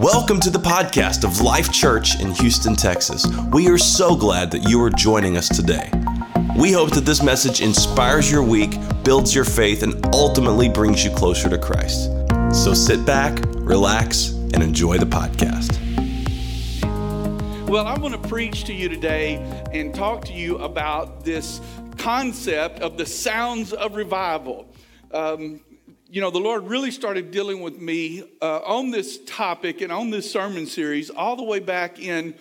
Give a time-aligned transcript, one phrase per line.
[0.00, 3.26] Welcome to the podcast of Life Church in Houston, Texas.
[3.52, 5.90] We are so glad that you are joining us today.
[6.56, 11.10] We hope that this message inspires your week, builds your faith, and ultimately brings you
[11.10, 12.10] closer to Christ.
[12.50, 15.78] So sit back, relax, and enjoy the podcast.
[17.68, 19.36] Well, I want to preach to you today
[19.74, 21.60] and talk to you about this
[21.98, 24.66] concept of the sounds of revival.
[25.12, 25.60] Um,
[26.12, 30.10] you know, the Lord really started dealing with me uh, on this topic and on
[30.10, 32.34] this sermon series all the way back in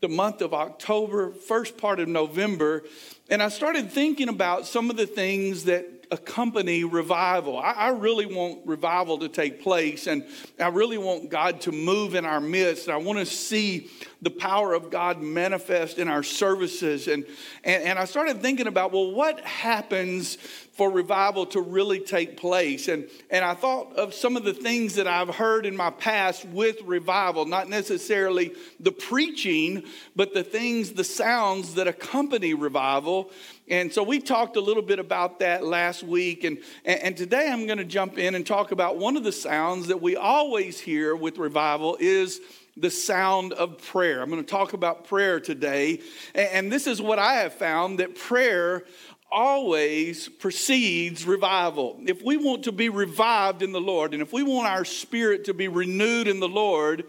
[0.00, 2.84] the month of October, first part of November.
[3.30, 7.58] And I started thinking about some of the things that accompany revival.
[7.58, 10.24] I, I, really want revival to take place, and
[10.58, 12.88] I really want God to move in our midst.
[12.88, 13.90] I want to see
[14.20, 17.08] the power of God manifest in our services.
[17.08, 17.24] And,
[17.62, 20.36] and, and I started thinking about, well, what happens
[20.78, 22.86] for revival to really take place.
[22.86, 26.44] And, and I thought of some of the things that I've heard in my past
[26.46, 29.82] with revival, not necessarily the preaching,
[30.14, 33.32] but the things, the sounds that accompany revival.
[33.70, 36.44] And so we talked a little bit about that last week.
[36.44, 39.88] And, and today I'm going to jump in and talk about one of the sounds
[39.88, 42.40] that we always hear with revival is
[42.76, 44.22] the sound of prayer.
[44.22, 46.00] I'm going to talk about prayer today.
[46.34, 48.84] And this is what I have found that prayer
[49.30, 52.00] always precedes revival.
[52.06, 55.44] If we want to be revived in the Lord, and if we want our spirit
[55.44, 57.04] to be renewed in the Lord,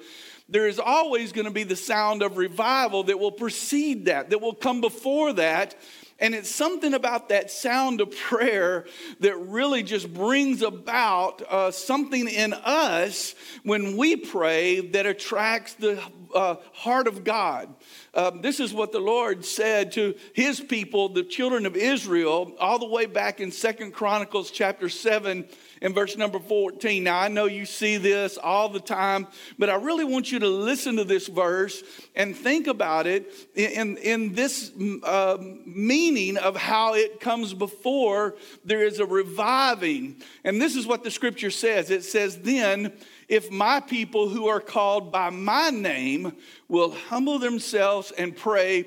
[0.49, 4.41] there is always going to be the sound of revival that will precede that, that
[4.41, 5.75] will come before that.
[6.19, 8.85] And it's something about that sound of prayer
[9.21, 16.01] that really just brings about uh, something in us when we pray that attracts the
[16.35, 17.73] uh, heart of God.
[18.13, 22.79] Um, this is what the Lord said to his people, the children of Israel, all
[22.79, 25.47] the way back in Second Chronicles chapter 7
[25.81, 27.03] and verse number 14.
[27.03, 29.27] Now, I know you see this all the time,
[29.57, 31.83] but I really want you to listen to this verse
[32.15, 34.71] and think about it in, in this
[35.03, 40.21] uh, meaning of how it comes before there is a reviving.
[40.43, 42.93] And this is what the scripture says it says, Then,
[43.27, 46.33] if my people who are called by my name
[46.67, 48.85] will humble themselves and pray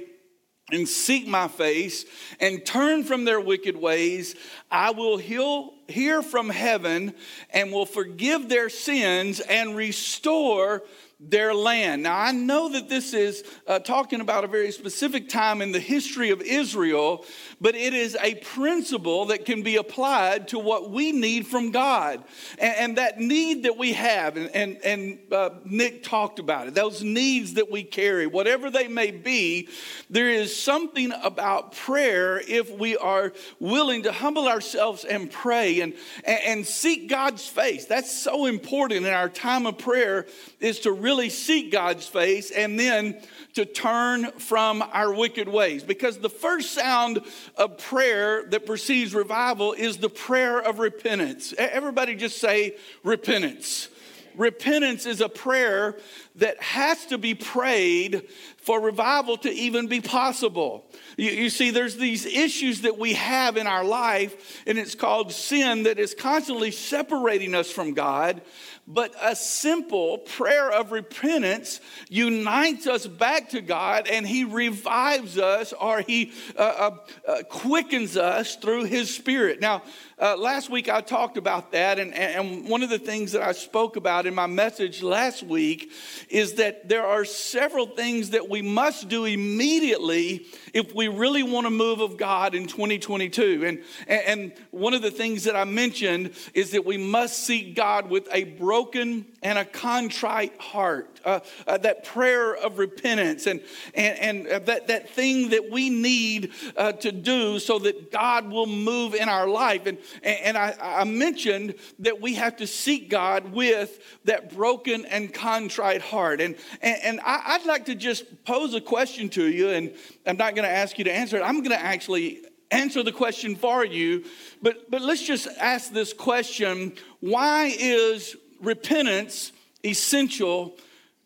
[0.72, 2.04] and seek my face
[2.40, 4.34] and turn from their wicked ways,
[4.70, 7.14] I will heal, hear from heaven
[7.50, 10.82] and will forgive their sins and restore
[11.28, 12.02] their land.
[12.02, 15.80] Now, I know that this is uh, talking about a very specific time in the
[15.80, 17.24] history of Israel,
[17.60, 22.24] but it is a principle that can be applied to what we need from God.
[22.58, 26.74] And, and that need that we have, and, and, and uh, Nick talked about it,
[26.74, 29.68] those needs that we carry, whatever they may be,
[30.10, 35.94] there is something about prayer if we are willing to humble ourselves and pray and,
[36.24, 37.86] and seek God's face.
[37.86, 40.26] That's so important in our time of prayer
[40.58, 43.20] is to really really seek God's face and then
[43.52, 45.82] to turn from our wicked ways.
[45.82, 47.20] Because the first sound
[47.58, 51.52] of prayer that precedes revival is the prayer of repentance.
[51.58, 53.88] Everybody just say repentance.
[54.36, 55.98] Repentance is a prayer
[56.36, 58.26] that has to be prayed
[58.62, 60.84] for revival to even be possible.
[61.16, 65.32] You, you, see, there's these issues that we have in our life, and it's called
[65.32, 68.40] sin that is constantly separating us from God.
[68.86, 75.72] But a simple prayer of repentance unites us back to God and He revives us
[75.72, 76.96] or He uh, uh,
[77.28, 79.60] uh, quickens us through His Spirit.
[79.60, 79.82] Now,
[80.18, 83.52] uh, last week I talked about that, and, and one of the things that I
[83.52, 85.90] spoke about in my message last week
[86.28, 91.66] is that there are several things that we must do immediately if we really want
[91.66, 93.64] to move of God in 2022.
[93.64, 98.08] And, and one of the things that I mentioned is that we must seek God
[98.08, 103.60] with a broken and a contrite heart, uh, uh, that prayer of repentance, and,
[103.94, 108.50] and, and uh, that, that thing that we need uh, to do so that God
[108.50, 109.86] will move in our life.
[109.86, 115.32] And, and I, I mentioned that we have to seek God with that broken and
[115.32, 116.40] contrite heart.
[116.40, 119.92] And, and, I, I'd like to just pose a question to you, and
[120.26, 121.42] I'm not going to ask you to answer it.
[121.42, 124.24] I'm going to actually answer the question for you.
[124.60, 129.52] But, but let's just ask this question Why is repentance
[129.84, 130.76] essential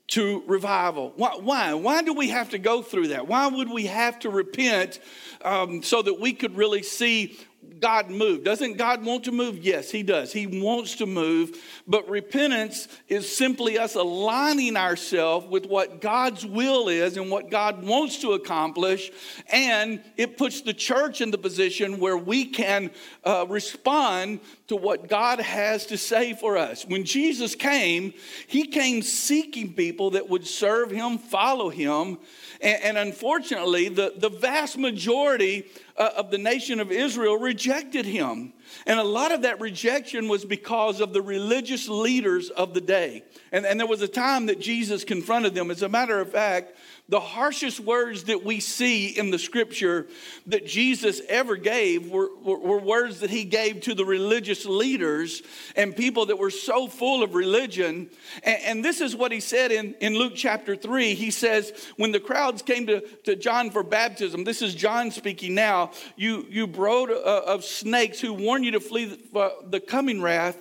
[0.09, 1.13] to revival?
[1.17, 1.37] Why?
[1.37, 3.27] Why, why do we have to go through that?
[3.27, 5.01] Why would we have to repent
[5.43, 7.39] um, so that we could really see
[7.81, 8.45] God move.
[8.45, 9.59] Doesn't God want to move?
[9.59, 10.33] Yes, He does.
[10.33, 11.57] He wants to move.
[11.87, 17.85] But repentance is simply us aligning ourselves with what God's will is and what God
[17.85, 19.11] wants to accomplish.
[19.53, 22.91] And it puts the church in the position where we can
[23.25, 26.85] uh, respond to what God has to say for us.
[26.85, 28.13] When Jesus came,
[28.49, 32.19] he came seeking people that would serve him, follow him.
[32.61, 35.67] And, and unfortunately, the, the vast majority
[35.97, 38.53] uh, of the nation of Israel rejected him.
[38.87, 43.23] And a lot of that rejection was because of the religious leaders of the day.
[43.53, 45.71] And, and there was a time that Jesus confronted them.
[45.71, 46.77] As a matter of fact,
[47.09, 50.09] the harshest words that we see in the scripture
[50.47, 55.43] that Jesus ever gave were, were, were, words that he gave to the religious leaders
[55.77, 58.11] and people that were so full of religion.
[58.43, 61.15] And, and, this is what he said in, in Luke chapter 3.
[61.15, 65.55] He says, When the crowds came to, to John for baptism, this is John speaking
[65.55, 70.21] now, you, you brood uh, of snakes who warn you to flee the, the coming
[70.21, 70.57] wrath.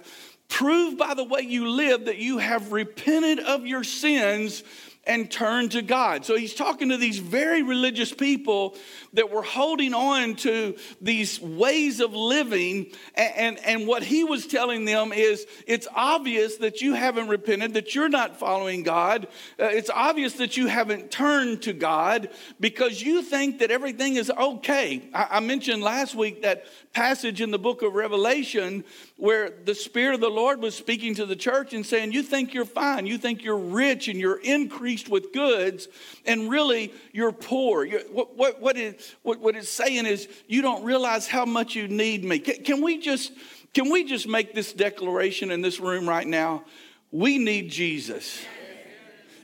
[0.48, 4.64] Prove by the way you live that you have repented of your sins
[5.08, 6.26] and turn to God.
[6.26, 8.76] So he's talking to these very religious people
[9.14, 12.92] that were holding on to these ways of living.
[13.16, 17.76] And, and, and, what he was telling them is it's obvious that you haven't repented,
[17.76, 19.28] that you're not following God.
[19.60, 22.30] Uh, it's obvious that you haven't turned to God
[22.60, 25.08] because you think that everything is okay.
[25.14, 28.84] I, I mentioned last week that passage in the book of Revelation
[29.18, 32.54] where the Spirit of the Lord was speaking to the church and saying, You think
[32.54, 35.88] you're fine, you think you're rich and you're increased with goods,
[36.26, 37.86] and really you're poor.
[37.86, 42.26] You're, what, what, what, what it's saying is, You don't realize how much you need
[42.26, 42.40] me.
[42.40, 43.32] Can, can, we just,
[43.74, 46.66] can we just make this declaration in this room right now?
[47.12, 48.44] We need Jesus.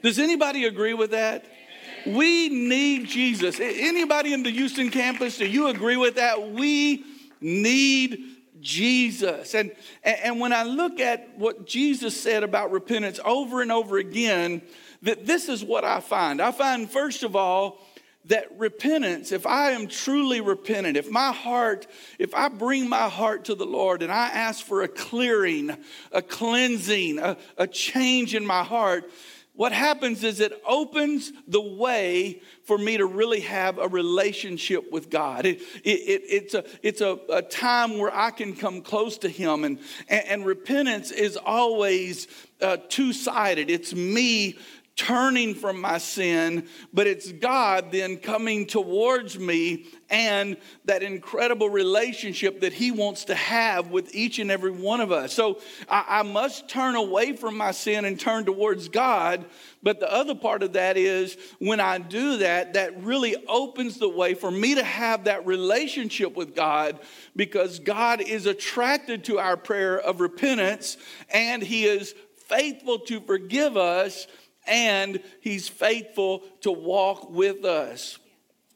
[0.03, 1.45] Does anybody agree with that?
[2.05, 3.59] We need Jesus.
[3.61, 6.51] Anybody in the Houston campus, do you agree with that?
[6.51, 7.05] We
[7.39, 9.53] need Jesus.
[9.55, 9.71] And,
[10.03, 14.61] and when I look at what Jesus said about repentance over and over again,
[15.01, 16.41] that this is what I find.
[16.41, 17.79] I find, first of all,
[18.25, 21.87] that repentance, if I am truly repentant, if my heart,
[22.19, 25.75] if I bring my heart to the Lord and I ask for a clearing,
[26.11, 29.09] a cleansing, a, a change in my heart,
[29.61, 35.11] what happens is it opens the way for me to really have a relationship with
[35.11, 35.45] God.
[35.45, 39.29] It, it, it, it's a, it's a, a, time where I can come close to
[39.29, 39.63] Him.
[39.63, 39.77] And,
[40.09, 42.27] and, and repentance is always
[42.59, 43.69] uh, two sided.
[43.69, 44.57] It's me
[44.95, 52.59] turning from my sin, but it's God then coming towards me and that incredible relationship
[52.61, 55.33] that He wants to have with each and every one of us.
[55.33, 55.59] So
[55.89, 59.45] I, I, must turn away from my sin and turn towards God.
[59.81, 64.09] But the other part of that is when I do that, that really opens the
[64.09, 66.99] way for me to have that relationship with God
[67.35, 70.97] because God is attracted to our prayer of repentance
[71.29, 74.27] and He is faithful to forgive us
[74.67, 78.17] and he's faithful to walk with us.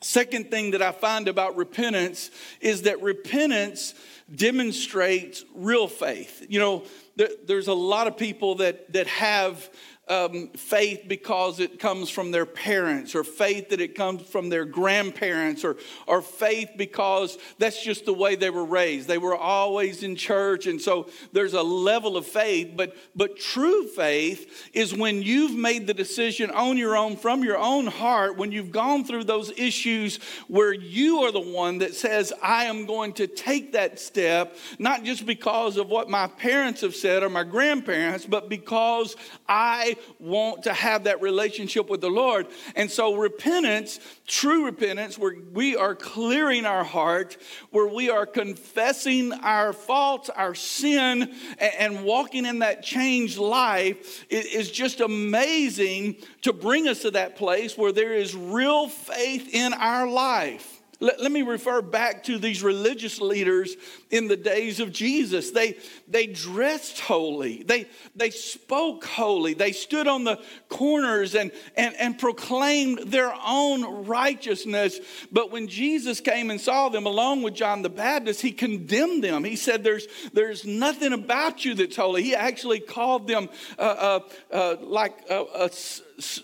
[0.01, 2.29] Second thing that I find about repentance
[2.61, 3.95] is that repentance
[4.33, 6.45] demonstrates real faith.
[6.47, 6.83] You know,
[7.15, 9.69] there, there's a lot of people that, that have
[10.07, 14.65] um, faith because it comes from their parents, or faith that it comes from their
[14.65, 19.07] grandparents, or, or faith because that's just the way they were raised.
[19.07, 22.73] They were always in church, and so there's a level of faith.
[22.75, 27.57] But, but true faith is when you've made the decision on your own, from your
[27.57, 32.31] own heart, when you've gone through those issues where you are the one that says,
[32.43, 36.95] I am going to take that step, not just because of what my parents have
[36.95, 39.15] said or my grandparents, but because
[39.47, 42.47] I want to have that relationship with the Lord.
[42.75, 47.37] And so, repentance, true repentance, where we are clearing our heart,
[47.71, 54.71] where we are confessing our faults, our sin, and walking in that changed life, is
[54.71, 60.07] just amazing to bring us to that place where there is real faith in our
[60.07, 60.74] life.
[60.99, 63.75] Let, let, me refer back to these religious leaders
[64.11, 65.51] in the days of Jesus.
[65.51, 71.95] They, they dressed holy, they, they spoke holy, they stood on the corners and, and,
[71.97, 74.99] and proclaimed their own righteousness.
[75.31, 79.43] But when Jesus came and saw them along with John the Baptist, he condemned them.
[79.43, 82.23] He said, There's, there's nothing about you that's holy.
[82.23, 84.19] He actually called them uh, uh,
[84.51, 85.69] uh, like a, a,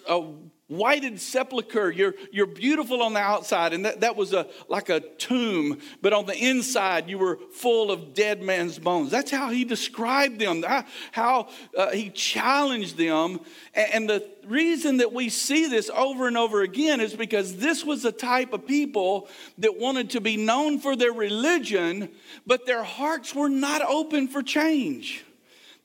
[0.09, 0.33] a
[0.71, 1.91] whited sepulcher.
[1.91, 6.13] You're, you're beautiful on the outside, and that, that was a, like a tomb, but
[6.13, 9.11] on the inside, you were full of dead man's bones.
[9.11, 10.63] That's how he described them,
[11.11, 13.41] how uh, he challenged them.
[13.73, 18.05] And the reason that we see this over and over again is because this was
[18.05, 22.09] a type of people that wanted to be known for their religion,
[22.47, 25.25] but their hearts were not open for change.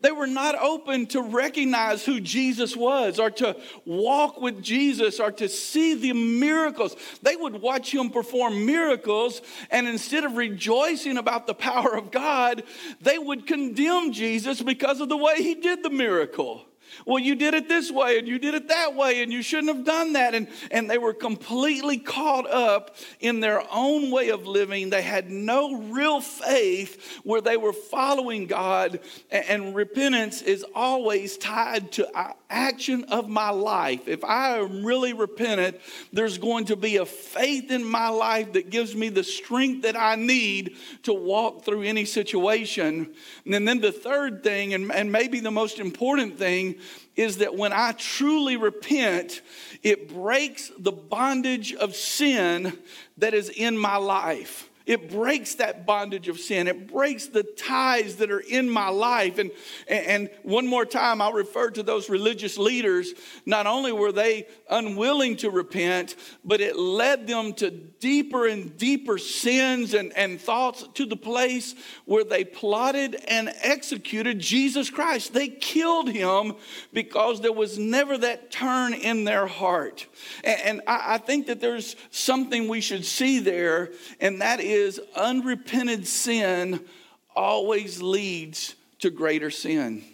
[0.07, 5.33] They were not open to recognize who Jesus was or to walk with Jesus or
[5.33, 6.95] to see the miracles.
[7.23, 12.63] They would watch him perform miracles, and instead of rejoicing about the power of God,
[13.01, 16.65] they would condemn Jesus because of the way he did the miracle.
[17.05, 19.75] Well, you did it this way and you did it that way and you shouldn't
[19.75, 20.35] have done that.
[20.35, 24.91] And, and they were completely caught up in their own way of living.
[24.91, 29.01] They had no real faith where they were following God.
[29.31, 32.09] And, and repentance is always tied to
[32.49, 34.09] action of my life.
[34.09, 35.79] If I am really repentant,
[36.13, 39.97] there's going to be a faith in my life that gives me the strength that
[39.97, 43.15] I need to walk through any situation.
[43.45, 46.77] And then the third thing, and, and maybe the most important thing,
[47.17, 49.41] is that when I truly repent,
[49.83, 52.79] it breaks the bondage of sin
[53.19, 54.69] that is in my life.
[54.87, 56.69] It breaks that bondage of sin.
[56.69, 59.39] It breaks the ties that are in my life.
[59.39, 59.51] And,
[59.89, 63.13] and one more time, I'll refer to those religious leaders.
[63.45, 66.15] Not only were they unwilling to repent,
[66.45, 71.75] but it led them to deeper and deeper sins and, and thoughts to the place
[72.05, 75.33] where they plotted and executed Jesus Christ.
[75.33, 76.55] They killed him
[76.93, 80.07] because there was never that turn in their heart.
[80.45, 83.91] And, and I, I think that there's something we should see there,
[84.21, 86.81] and that is is unrepented sin
[87.35, 90.05] always leads to greater sin.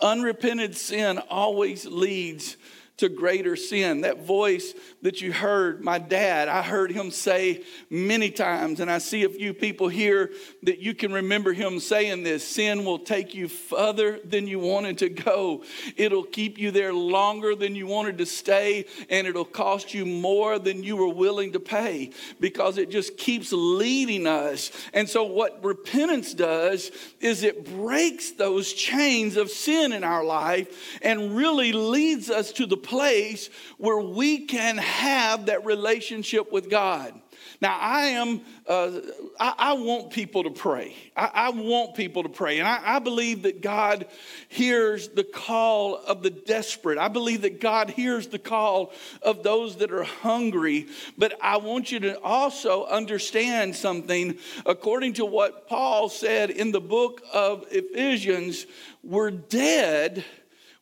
[0.00, 2.56] Unrepented sin always leads
[3.00, 4.02] to greater sin.
[4.02, 8.98] That voice that you heard, my dad, I heard him say many times, and I
[8.98, 10.30] see a few people here
[10.62, 14.98] that you can remember him saying this sin will take you further than you wanted
[14.98, 15.64] to go.
[15.96, 20.58] It'll keep you there longer than you wanted to stay, and it'll cost you more
[20.58, 24.70] than you were willing to pay because it just keeps leading us.
[24.92, 26.90] And so, what repentance does
[27.20, 32.66] is it breaks those chains of sin in our life and really leads us to
[32.66, 37.14] the place where we can have that relationship with God.
[37.62, 39.00] Now, I am, uh,
[39.38, 40.96] I, I, want people to pray.
[41.14, 42.58] I, I, want people to pray.
[42.58, 44.06] And I, I believe that God
[44.48, 46.98] hears the call of the desperate.
[46.98, 48.92] I believe that God hears the call
[49.22, 50.88] of those that are hungry.
[51.18, 54.38] But I want you to also understand something.
[54.64, 58.66] According to what Paul said in the book of Ephesians,
[59.02, 60.24] we're dead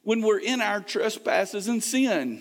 [0.09, 2.41] when we're in our trespasses and sin.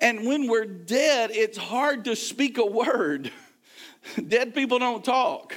[0.00, 3.30] And when we're dead, it's hard to speak a word.
[4.26, 5.54] Dead people don't talk.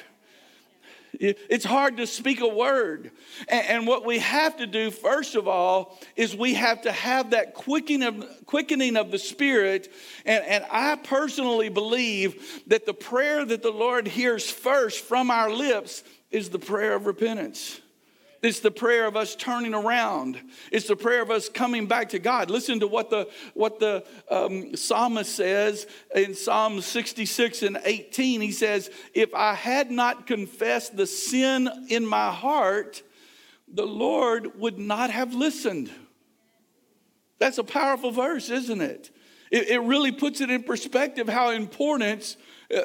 [1.13, 3.10] It's hard to speak a word.
[3.48, 7.56] And, what we have to do, first of all, is we have to have that
[7.56, 9.91] quickening of, quickening of the Spirit.
[10.27, 15.50] And, and I personally believe that the prayer that the Lord hears first from our
[15.50, 17.82] lips is the prayer of repentance.
[18.41, 20.39] It's the prayer of us turning around.
[20.72, 22.50] It's the prayer of us coming back to God.
[22.50, 28.39] Listen to what the, what the um, psalmist says in Psalm 66 and 18.
[28.39, 33.03] He says, If I had not confessed the sin in my heart,
[33.67, 35.91] the Lord would not have listened.
[37.39, 39.12] That's a powerful verse, isn't it?
[39.51, 42.38] It, it really puts it in perspective how important,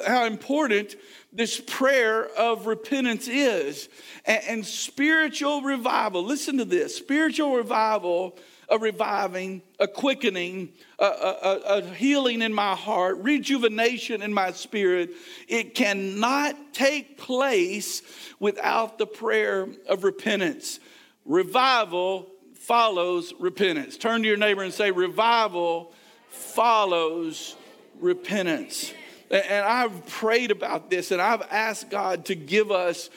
[0.07, 0.95] how important
[1.35, 3.89] this prayer of repentance is.
[4.25, 8.37] And, and spiritual revival, listen to this spiritual revival
[8.69, 15.11] a reviving, a quickening, a, a, a, healing in my heart, rejuvenation in my spirit.
[15.47, 18.01] It cannot take place
[18.39, 20.79] without the prayer of repentance.
[21.25, 23.97] Revival follows repentance.
[23.97, 25.93] Turn to your neighbor and say, Revival
[26.29, 27.55] follows
[27.99, 28.93] repentance.
[29.31, 33.09] And I've prayed about this and I've asked God to give us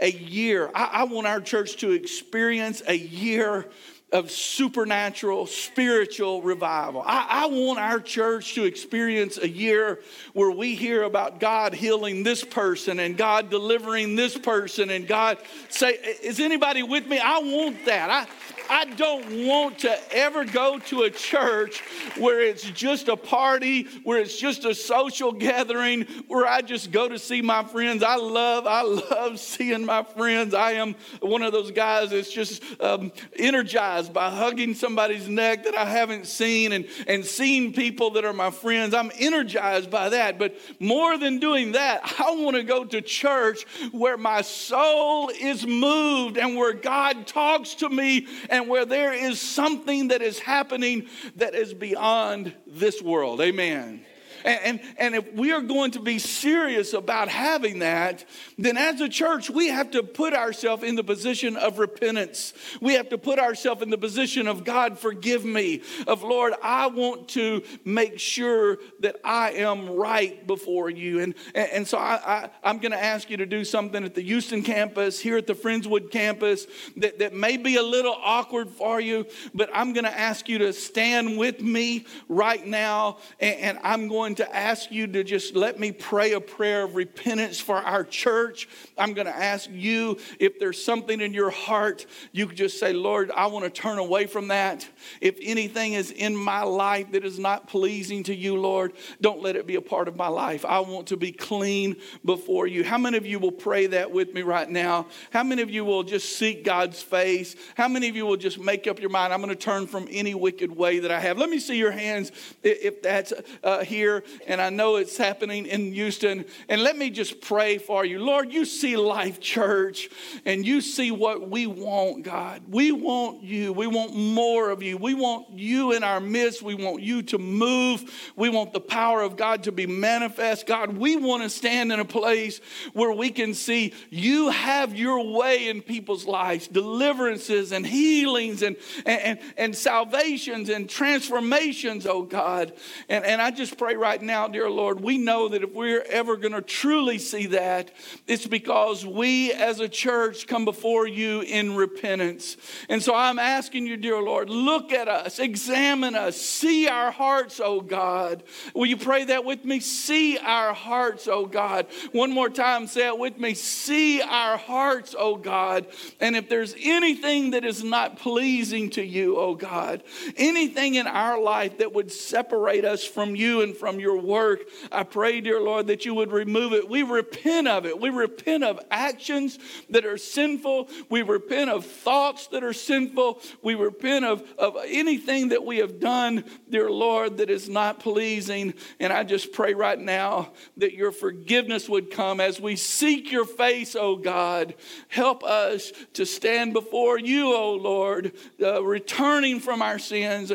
[0.00, 0.70] a year.
[0.74, 3.66] I, I want our church to experience a year
[4.12, 7.02] of supernatural, spiritual revival.
[7.06, 10.00] I, I, want our church to experience a year
[10.32, 15.38] where we hear about God healing this person and God delivering this person and God
[15.68, 15.92] say,
[16.22, 17.20] Is anybody with me?
[17.20, 18.10] I want that.
[18.10, 18.26] I,
[18.68, 21.80] I don't want to ever go to a church
[22.16, 27.08] where it's just a party, where it's just a social gathering, where I just go
[27.08, 28.02] to see my friends.
[28.02, 30.54] I love, I love seeing my friends.
[30.54, 35.76] I am one of those guys that's just um, energized by hugging somebody's neck that
[35.76, 38.94] I haven't seen and, and seeing people that are my friends.
[38.94, 40.38] I'm energized by that.
[40.38, 45.66] But more than doing that, I want to go to church where my soul is
[45.66, 51.06] moved and where God talks to me and where there is something that is happening
[51.36, 53.40] that is beyond this world.
[53.40, 54.04] Amen.
[54.44, 58.24] And, and, and if we are going to be serious about having that,
[58.58, 62.52] then as a church, we have to put ourselves in the position of repentance.
[62.80, 66.86] We have to put ourselves in the position of God, forgive me, of Lord, I
[66.88, 71.20] want to make sure that I am right before you.
[71.20, 74.14] And, and, and so I, I, am going to ask you to do something at
[74.14, 76.66] the Houston campus, here at the Friendswood campus,
[76.96, 80.58] that, that may be a little awkward for you, but I'm going to ask you
[80.58, 85.54] to stand with me right now, and, and I'm going to ask you to just
[85.54, 88.68] let me pray a prayer of repentance for our church.
[88.98, 92.92] I'm going to ask you if there's something in your heart, you could just say,
[92.92, 94.88] Lord, I want to turn away from that.
[95.20, 99.56] If anything is in my life that is not pleasing to you, Lord, don't let
[99.56, 100.64] it be a part of my life.
[100.64, 102.84] I want to be clean before you.
[102.84, 105.06] How many of you will pray that with me right now?
[105.30, 107.56] How many of you will just seek God's face?
[107.74, 110.08] How many of you will just make up your mind, I'm going to turn from
[110.10, 111.38] any wicked way that I have?
[111.38, 112.32] Let me see your hands
[112.62, 113.32] if that's
[113.62, 114.19] uh, here.
[114.46, 116.44] And I know it's happening in Houston.
[116.68, 118.18] And let me just pray for you.
[118.18, 120.08] Lord, you see Life Church
[120.44, 122.62] and you see what we want, God.
[122.68, 123.72] We want you.
[123.72, 124.96] We want more of you.
[124.96, 126.62] We want you in our midst.
[126.62, 128.32] We want you to move.
[128.36, 130.66] We want the power of God to be manifest.
[130.66, 132.60] God, we want to stand in a place
[132.92, 138.76] where we can see you have your way in people's lives, deliverances and healings and,
[139.06, 142.72] and, and salvations and transformations, oh God.
[143.08, 146.36] And, and I just pray right now, dear Lord, we know that if we're ever
[146.36, 147.90] going to truly see that,
[148.26, 152.56] it's because we as a church come before you in repentance.
[152.88, 157.60] And so I'm asking you, dear Lord, look at us, examine us, see our hearts,
[157.62, 158.42] oh God.
[158.74, 159.80] Will you pray that with me?
[159.80, 161.86] See our hearts, oh God.
[162.12, 163.54] One more time, say it with me.
[163.54, 165.86] See our hearts, oh God.
[166.20, 170.02] And if there's anything that is not pleasing to you, oh God,
[170.36, 175.02] anything in our life that would separate us from you and from your work, I
[175.02, 176.88] pray, dear Lord, that you would remove it.
[176.88, 178.00] We repent of it.
[178.00, 179.58] We repent of actions
[179.90, 180.88] that are sinful.
[181.08, 183.40] We repent of thoughts that are sinful.
[183.62, 188.74] We repent of, of anything that we have done, dear Lord, that is not pleasing.
[188.98, 193.44] And I just pray right now that your forgiveness would come as we seek your
[193.44, 194.74] face, oh God.
[195.08, 200.50] Help us to stand before you, oh Lord, uh, returning from our sins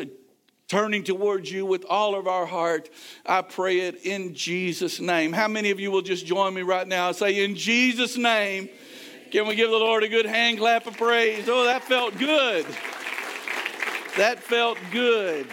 [0.68, 2.90] turning towards you with all of our heart.
[3.24, 5.32] I pray it in Jesus' name.
[5.32, 8.68] How many of you will just join me right now and say, In Jesus' name?
[9.30, 11.48] Can we give the Lord a good hand clap of praise?
[11.48, 12.64] Oh, that felt good.
[14.16, 15.46] That felt good.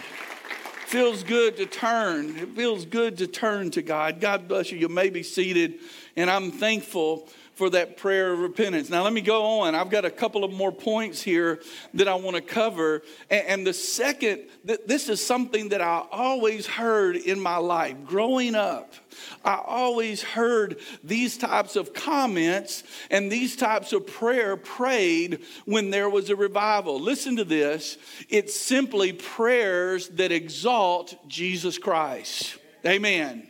[0.85, 2.37] Feels good to turn.
[2.37, 4.21] It feels good to turn to God.
[4.21, 4.77] God bless you.
[4.77, 5.79] You may be seated,
[6.15, 8.89] and I'm thankful for that prayer of repentance.
[8.89, 9.75] Now, let me go on.
[9.75, 11.61] I've got a couple of more points here
[11.93, 13.03] that I want to cover.
[13.29, 18.93] And, the second, this is something that I always heard in my life growing up.
[19.45, 26.09] I always heard these types of comments and these types of prayer prayed when there
[26.09, 26.99] was a revival.
[26.99, 27.97] Listen to this
[28.29, 32.57] it's simply prayers that exalt Jesus Christ.
[32.85, 33.47] Amen.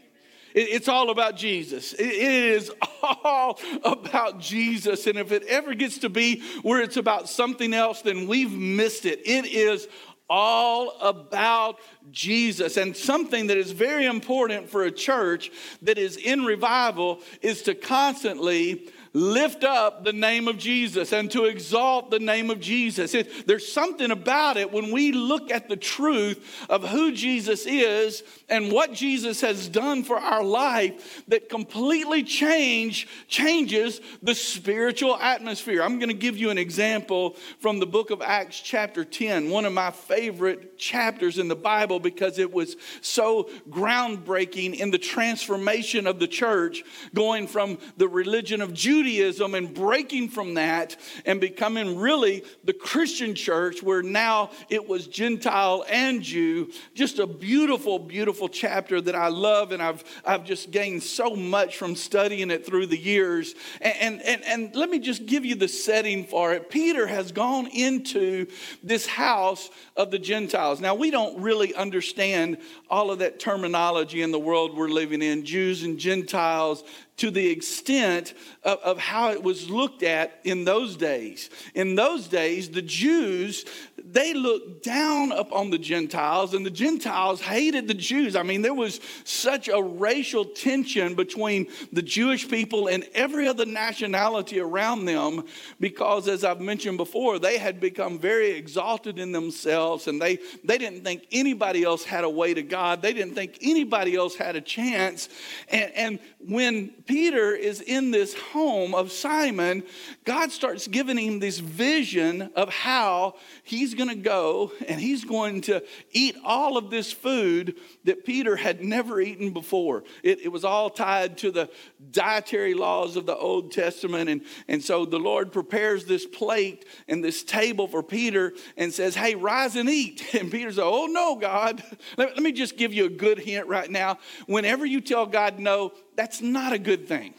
[0.53, 1.93] It's all about Jesus.
[1.93, 2.71] It is
[3.03, 5.07] all about Jesus.
[5.07, 9.05] And if it ever gets to be where it's about something else, then we've missed
[9.05, 9.21] it.
[9.25, 9.87] It is
[10.29, 11.79] all about
[12.11, 12.77] Jesus.
[12.77, 17.75] And something that is very important for a church that is in revival is to
[17.75, 23.13] constantly lift up the name of Jesus and to exalt the name of Jesus.
[23.13, 28.23] It, there's something about it when we look at the truth of who Jesus is
[28.49, 35.83] and what Jesus has done for our life that completely change changes the spiritual atmosphere.
[35.83, 39.65] I'm going to give you an example from the book of Acts chapter 10, one
[39.65, 46.07] of my favorite chapters in the Bible because it was so groundbreaking in the transformation
[46.07, 51.41] of the church going from the religion of Judaism Judaism and breaking from that and
[51.41, 56.71] becoming really the Christian church where now it was Gentile and Jew.
[56.95, 61.77] Just a beautiful, beautiful chapter that I love and I've, I've just gained so much
[61.77, 63.55] from studying it through the years.
[63.81, 66.69] And, and, and let me just give you the setting for it.
[66.69, 68.47] Peter has gone into
[68.81, 70.79] this house of the Gentiles.
[70.79, 72.57] Now, we don't really understand
[72.89, 76.83] all of that terminology in the world we're living in Jews and Gentiles,
[77.17, 81.49] to the extent of, of, how it was looked at in those days.
[81.75, 83.65] In those days, the Jews,
[84.13, 88.35] they looked down upon the Gentiles, and the Gentiles hated the Jews.
[88.35, 93.65] I mean, there was such a racial tension between the Jewish people and every other
[93.65, 95.45] nationality around them
[95.79, 100.77] because, as I've mentioned before, they had become very exalted in themselves and they, they
[100.77, 103.01] didn't think anybody else had a way to God.
[103.01, 105.29] They didn't think anybody else had a chance.
[105.69, 109.83] And, and when Peter is in this home of Simon,
[110.23, 115.61] God starts giving him this vision of how he's going to go and he's going
[115.61, 120.03] to eat all of this food that Peter had never eaten before.
[120.23, 121.69] It, it was all tied to the
[122.11, 124.29] dietary laws of the Old Testament.
[124.29, 129.15] And, and so the Lord prepares this plate and this table for Peter and says,
[129.15, 130.23] Hey, rise and eat.
[130.43, 131.81] And Peter's like, Oh, no, God.
[132.17, 134.17] Let, let me just give you a good hint right now.
[134.45, 137.33] Whenever you tell God no, that's not a good thing.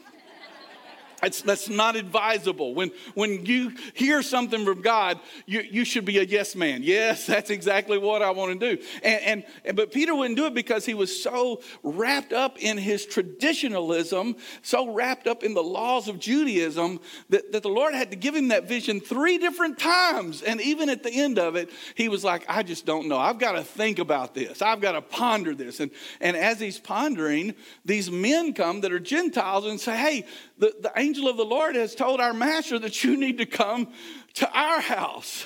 [1.25, 2.75] That's, that's not advisable.
[2.75, 6.83] When, when you hear something from God, you, you should be a yes man.
[6.83, 8.83] Yes, that's exactly what I want to do.
[9.01, 13.07] And, and, but Peter wouldn't do it because he was so wrapped up in his
[13.07, 18.15] traditionalism, so wrapped up in the laws of Judaism, that, that the Lord had to
[18.15, 20.43] give him that vision three different times.
[20.43, 23.17] And even at the end of it, he was like, I just don't know.
[23.17, 24.61] I've got to think about this.
[24.61, 25.79] I've got to ponder this.
[25.79, 25.89] And,
[26.21, 30.25] and as he's pondering, these men come that are Gentiles and say, Hey,
[30.57, 33.87] the, the angel of the Lord has told our master that you need to come
[34.33, 35.45] to our house.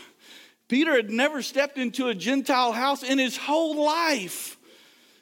[0.67, 4.57] Peter had never stepped into a Gentile house in his whole life.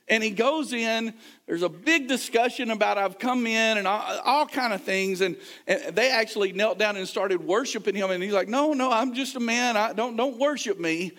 [0.07, 1.13] And he goes in,
[1.47, 5.19] there's a big discussion about I've come in and all, all kind of things.
[5.19, 5.36] And,
[5.67, 8.10] and, they actually knelt down and started worshiping him.
[8.12, 9.75] And he's like, no, no, I'm just a man.
[9.75, 11.12] I don't, don't worship me.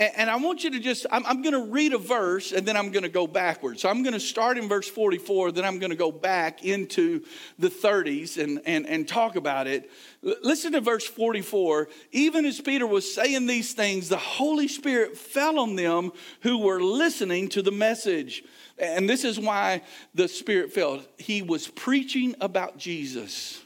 [0.00, 2.90] And I want you to just, I'm, going to read a verse and then I'm
[2.90, 3.82] going to go backwards.
[3.82, 7.22] So I'm going to start in verse 44, then I'm going to go back into
[7.58, 9.90] the 30s and, and, and talk about it.
[10.22, 11.88] Listen to verse 44.
[12.12, 16.80] Even as Peter was saying these things, the Holy Spirit fell on them who were
[16.82, 18.42] listening to the message.
[18.78, 19.82] And this is why
[20.14, 21.02] the Spirit fell.
[21.18, 23.60] He was preaching about Jesus,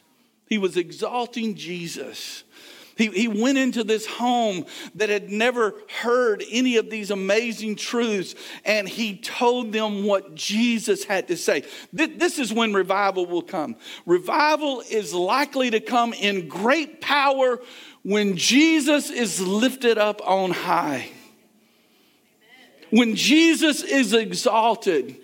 [0.48, 2.42] he was exalting Jesus.
[2.96, 8.34] He, he went into this home that had never heard any of these amazing truths,
[8.64, 11.64] and he told them what Jesus had to say.
[11.92, 13.76] This is when revival will come.
[14.06, 17.60] Revival is likely to come in great power
[18.02, 21.10] when Jesus is lifted up on high.
[22.90, 25.16] When Jesus is exalted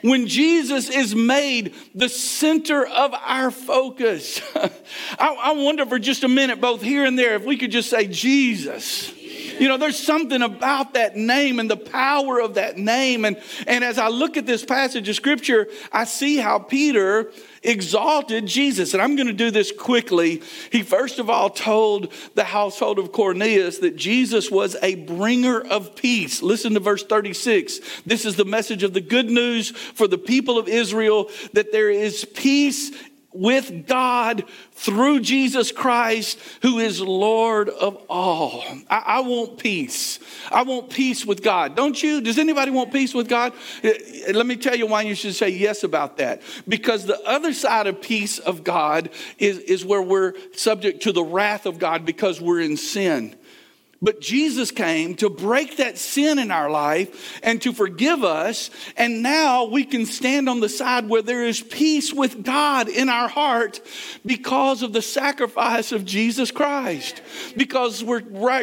[0.00, 4.40] when Jesus is made the center of our focus.
[4.54, 4.70] I,
[5.18, 8.06] I, wonder for just a minute, both here and there, if we could just say
[8.06, 9.12] Jesus.
[9.62, 13.24] You know, there's something about that name and the power of that name.
[13.24, 17.30] And, and as I look at this passage of scripture, I see how Peter
[17.62, 18.92] exalted Jesus.
[18.92, 20.42] And I'm going to do this quickly.
[20.72, 25.94] He first of all told the household of Cornelius that Jesus was a bringer of
[25.94, 26.42] peace.
[26.42, 27.78] Listen to verse 36.
[28.04, 31.88] This is the message of the good news for the people of Israel that there
[31.88, 32.90] is peace
[33.32, 38.64] with God through Jesus Christ, who is Lord of all.
[38.90, 40.18] I, I, want peace.
[40.50, 41.76] I want peace with God.
[41.76, 42.20] Don't you?
[42.20, 43.52] Does anybody want peace with God?
[43.82, 43.92] Eh,
[44.26, 46.42] eh, let me tell you why you should say yes about that.
[46.68, 51.24] Because the other side of peace of God is, is where we're subject to the
[51.24, 53.36] wrath of God because we're in sin.
[54.02, 58.68] But Jesus came to break that sin in our life and to forgive us.
[58.96, 63.08] And now we can stand on the side where there is peace with God in
[63.08, 63.80] our heart
[64.26, 67.22] because of the sacrifice of Jesus Christ.
[67.56, 68.22] Because we're,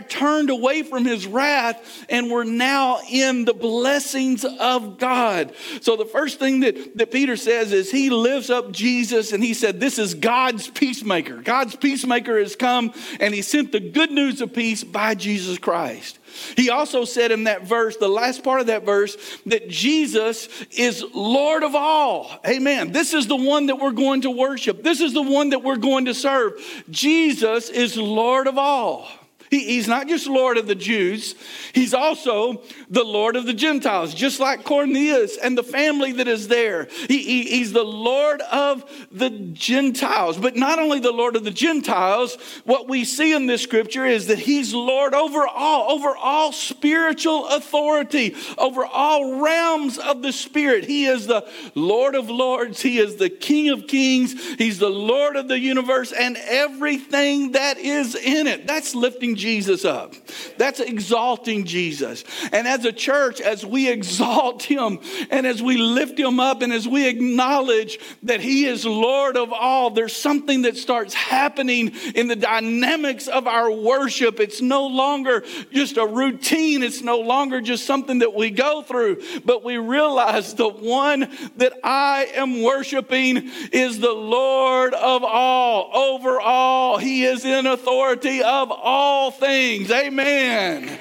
[0.10, 5.54] turned away from his wrath and we're now in the blessings of God.
[5.82, 9.54] So the first thing that, that Peter says is he lifts up Jesus and he
[9.54, 11.38] said, This is God's peacemaker.
[11.38, 15.28] God's peacemaker has come and he sent the good news of peace by Jesus.
[15.29, 16.17] Jesus Christ.
[16.57, 19.15] He also said in that verse, the last part of that verse,
[19.45, 22.31] that Jesus is Lord of all.
[22.47, 22.91] Amen.
[22.91, 24.81] This is the one that we're going to worship.
[24.81, 26.53] This is the one that we're going to serve.
[26.89, 29.07] Jesus is Lord of all.
[29.49, 31.35] He, he's not just Lord of the Jews,
[31.73, 36.47] he's also the Lord of the Gentiles, just like Cornelius and the family that is
[36.47, 36.88] there.
[37.07, 40.38] He, he, he's the Lord of the Gentiles.
[40.38, 42.35] But not only the Lord of the Gentiles,
[42.65, 47.47] what we see in this scripture is that he's Lord over all, over all spiritual
[47.47, 50.85] authority, over all realms of the Spirit.
[50.85, 55.35] He is the Lord of lords, he is the King of kings, he's the Lord
[55.35, 58.67] of the universe and everything that is in it.
[58.67, 60.13] That's lifting Jesus up.
[60.58, 62.23] That's exalting Jesus.
[62.52, 64.99] And as a church, as we exalt him
[65.32, 69.52] and as we lift him up and as we acknowledge that he is Lord of
[69.52, 74.39] all, there's something that starts happening in the dynamics of our worship.
[74.39, 79.23] It's no longer just a routine, it's no longer just something that we go through,
[79.45, 86.39] but we realize the one that I am worshiping is the Lord of all, over
[86.39, 86.97] all.
[86.97, 89.91] He is in authority of all things.
[89.91, 90.97] Amen.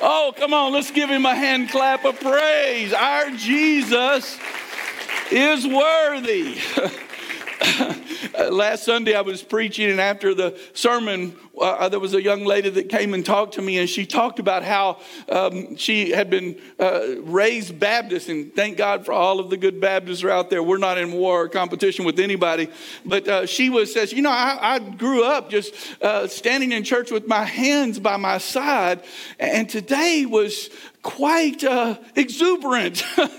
[0.00, 2.92] Oh, come on, let's give him a hand clap of praise.
[2.92, 4.38] Our Jesus
[5.30, 6.58] is worthy.
[8.50, 12.68] Last Sunday I was preaching, and after the sermon, uh, there was a young lady
[12.68, 14.98] that came and talked to me, and she talked about how
[15.28, 19.80] um, she had been uh, raised Baptist, and thank God for all of the good
[19.80, 20.62] Baptists are out there.
[20.62, 22.68] We're not in war or competition with anybody,
[23.04, 26.84] but uh, she was says, you know, I, I grew up just uh, standing in
[26.84, 29.02] church with my hands by my side,
[29.38, 30.70] and today was
[31.04, 33.04] quite uh, exuberant.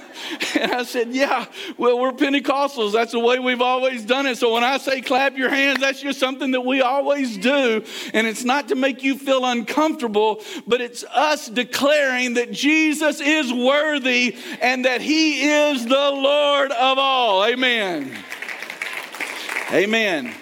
[0.56, 1.46] And I said, Yeah,
[1.78, 2.94] well, we're Pentecostals.
[2.94, 4.38] That's the way we've always done it.
[4.38, 7.84] So when I say clap your hands, that's just something that we always do.
[8.14, 13.52] And it's not to make you feel uncomfortable, but it's us declaring that Jesus is
[13.52, 17.46] worthy and that he is the Lord of all.
[17.46, 18.18] Amen.
[19.72, 20.34] Amen.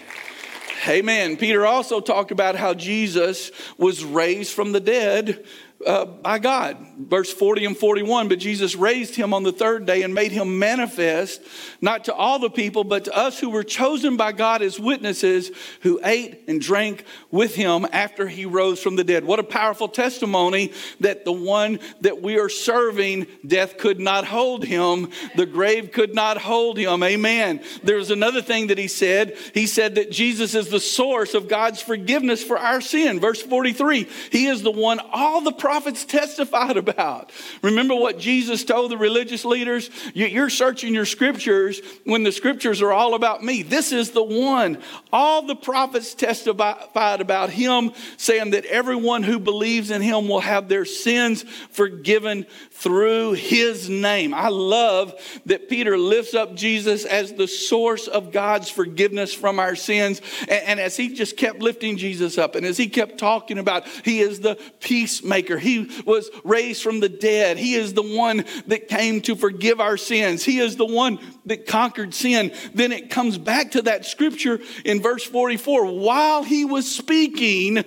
[0.87, 1.37] Amen.
[1.37, 5.43] Peter also talked about how Jesus was raised from the dead
[5.85, 6.77] uh, by God.
[6.97, 10.59] Verse 40 and 41 But Jesus raised him on the third day and made him
[10.59, 11.41] manifest,
[11.81, 15.51] not to all the people, but to us who were chosen by God as witnesses,
[15.81, 19.25] who ate and drank with him after he rose from the dead.
[19.25, 24.63] What a powerful testimony that the one that we are serving, death could not hold
[24.63, 27.03] him, the grave could not hold him.
[27.03, 27.61] Amen.
[27.83, 29.37] There's another thing that he said.
[29.53, 33.19] He said that Jesus is the source of God's forgiveness for our sin.
[33.19, 37.31] Verse 43 He is the one all the prophets testified about.
[37.61, 39.89] Remember what Jesus told the religious leaders?
[40.13, 43.63] You're searching your scriptures when the scriptures are all about me.
[43.63, 44.79] This is the one.
[45.11, 50.69] All the prophets testified about him, saying that everyone who believes in him will have
[50.69, 54.33] their sins forgiven through his name.
[54.33, 55.13] I love
[55.45, 60.21] that Peter lifts up Jesus as the source of God's forgiveness from our sins.
[60.47, 64.19] And, as he just kept lifting Jesus up, and as he kept talking about he
[64.19, 69.21] is the peacemaker, he was raised from the dead, he is the one that came
[69.21, 72.53] to forgive our sins, he is the one that conquered sin.
[72.73, 77.83] Then it comes back to that scripture in verse 44 while he was speaking,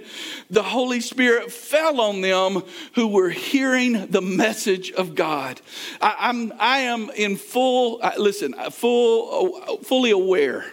[0.50, 2.62] the Holy Spirit fell on them
[2.94, 5.60] who were hearing the message of God.
[6.00, 10.64] I, am I am in full, listen, full, fully aware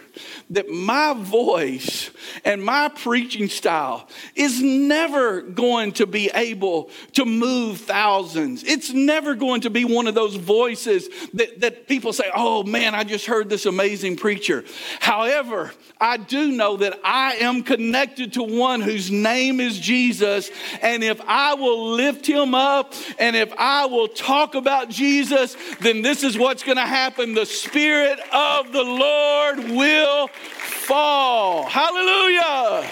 [0.50, 2.10] that my voice
[2.44, 8.64] and my preaching style is never going to be able to move thousands.
[8.64, 12.94] It's never going to be one of those voices that, that people say, oh man,
[12.94, 14.64] I just heard this amazing preacher.
[15.00, 20.50] However, I do know that I am connected to one whose name is Jesus.
[20.82, 26.02] And if I will lift him up and if I will talk about Jesus, then
[26.02, 27.34] this is what's going to happen.
[27.34, 30.03] The Spirit of the Lord will
[30.86, 31.66] fall.
[31.68, 32.88] Hallelujah.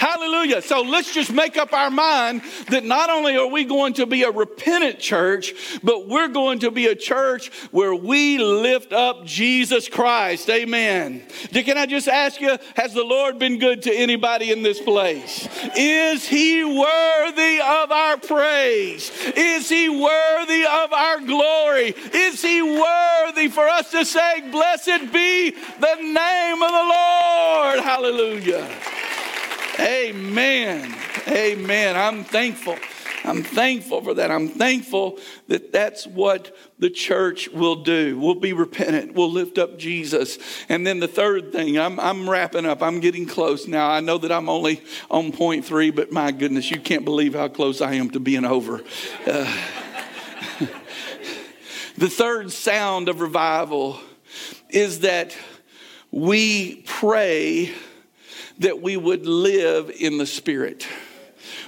[0.00, 0.62] Hallelujah.
[0.62, 4.22] So let's just make up our mind that not only are we going to be
[4.22, 9.90] a repentant church, but we're going to be a church where we lift up Jesus
[9.90, 10.48] Christ.
[10.48, 11.22] Amen.
[11.52, 15.46] Can I just ask you, has the Lord been good to anybody in this place?
[15.76, 19.10] Is he worthy of our praise?
[19.36, 21.94] Is he worthy of our glory?
[22.14, 27.80] Is he worthy for us to say, Blessed be the name of the Lord?
[27.80, 28.66] Hallelujah.
[29.80, 30.94] Amen.
[31.28, 31.96] Amen.
[31.96, 32.76] I'm thankful.
[33.24, 34.30] I'm thankful for that.
[34.30, 38.18] I'm thankful that that's what the church will do.
[38.18, 39.14] We'll be repentant.
[39.14, 40.38] We'll lift up Jesus.
[40.68, 42.82] And then the third thing, I'm, I'm wrapping up.
[42.82, 43.90] I'm getting close now.
[43.90, 47.48] I know that I'm only on point three, but my goodness, you can't believe how
[47.48, 48.82] close I am to being over.
[49.26, 49.58] Uh,
[51.96, 54.00] the third sound of revival
[54.70, 55.36] is that
[56.10, 57.72] we pray
[58.60, 60.86] that we would live in the Spirit.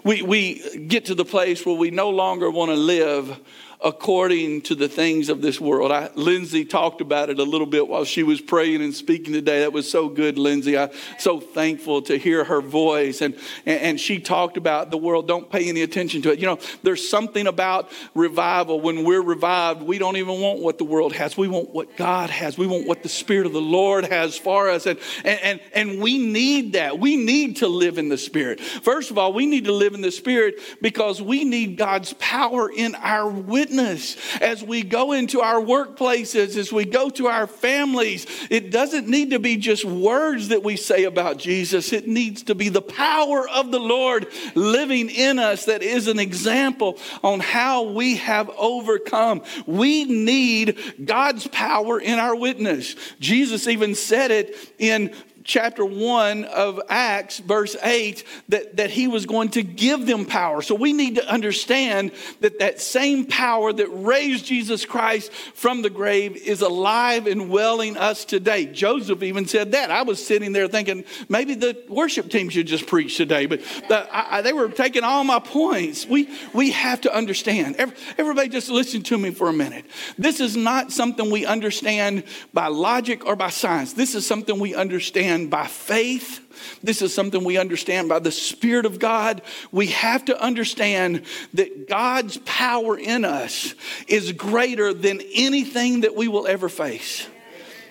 [0.04, 3.38] We, we get to the place where we no longer want to live
[3.84, 5.90] according to the things of this world.
[5.90, 9.60] I, Lindsay talked about it a little bit while she was praying and speaking today.
[9.60, 10.78] That was so good, Lindsay.
[10.78, 13.20] I'm so thankful to hear her voice.
[13.20, 15.26] And, and she talked about the world.
[15.26, 16.38] Don't pay any attention to it.
[16.38, 18.80] You know, there's something about revival.
[18.80, 21.36] When we're revived, we don't even want what the world has.
[21.36, 22.56] We want what God has.
[22.56, 24.86] We want what the Spirit of the Lord has for us.
[24.86, 27.00] And, and, and, and we need that.
[27.00, 28.60] We need to live in the Spirit.
[28.60, 32.70] First of all, we need to live in the Spirit because we need God's power
[32.70, 37.46] in our witness witness as we go into our workplaces, as we go to our
[37.46, 38.26] families.
[38.50, 42.54] It doesn't need to be just words that we say about Jesus, it needs to
[42.54, 47.84] be the power of the Lord living in us that is an example on how
[47.84, 49.42] we have overcome.
[49.66, 52.94] We need God's power in our witness.
[53.20, 59.26] Jesus even said it in chapter 1 of Acts, verse 8, that, that he was
[59.26, 60.62] going to give them power.
[60.62, 65.90] So we need to understand that that same power that raised Jesus Christ from the
[65.90, 68.66] grave is alive and welling us today.
[68.66, 69.90] Joseph even said that.
[69.90, 74.08] I was sitting there thinking maybe the worship team should just preach today, but the,
[74.12, 76.06] I, they were taking all my points.
[76.06, 77.76] We, we have to understand.
[78.18, 79.84] Everybody just listen to me for a minute.
[80.18, 83.92] This is not something we understand by logic or by science.
[83.92, 86.40] This is something we understand understand by faith.
[86.82, 89.42] This is something we understand by the Spirit of God.
[89.70, 93.74] We have to understand that God's power in us
[94.06, 97.26] is greater than anything that we will ever face.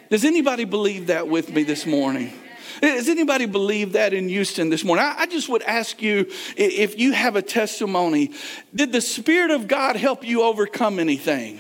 [0.10, 2.34] Does anybody believe that with me this morning?
[2.82, 5.06] Does anybody believe that in Houston this morning?
[5.06, 6.28] I, just would ask you
[6.58, 8.32] if you have a testimony,
[8.74, 11.60] did the Spirit of God help you overcome anything?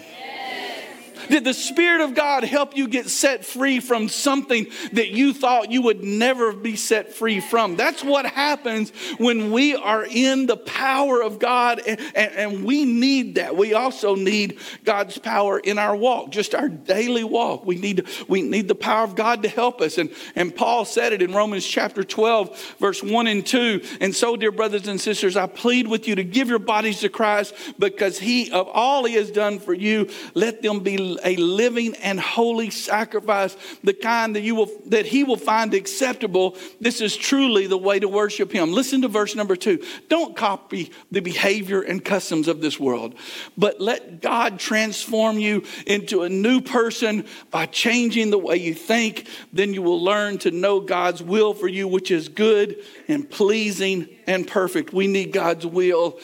[1.32, 5.72] Did the Spirit of God help you get set free from something that you thought
[5.72, 7.78] you would never be set free from?
[7.78, 12.84] That's what happens when we are in the power of God, and, and, and we
[12.84, 13.56] need that.
[13.56, 17.65] We also need God's power in our walk, just our daily walk.
[17.65, 19.98] We need, we need the power of God to help us.
[19.98, 23.82] And, and Paul said it in Romans chapter 12, verse 1 and 2.
[24.02, 27.08] And so, dear brothers and sisters, I plead with you to give your bodies to
[27.08, 31.96] Christ because he, of all he has done for you, let them be a living
[31.96, 36.58] and holy sacrifice, the kind that you will that he will find acceptable.
[36.80, 38.72] This is truly the way to worship him.
[38.72, 39.84] Listen to verse number 2.
[40.10, 43.16] Don't copy the behavior and customs of this world,
[43.58, 49.28] but let God transform you into a new person by changing the way you think.
[49.54, 54.08] Then you will learn to know God's will for you, which is good and pleasing
[54.28, 54.94] and perfect.
[54.94, 56.20] We need God's will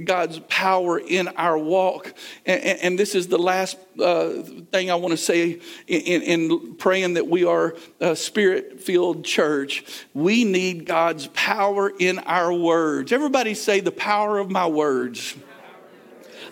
[0.00, 2.14] God's power in our walk.
[2.44, 7.14] And, and this is the last uh, thing I want to say in, in, praying
[7.14, 9.84] that we are a spirit filled church.
[10.14, 13.12] We need God's power in our words.
[13.12, 15.34] Everybody say, the power of my words.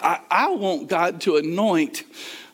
[0.02, 2.04] I, I want God to anoint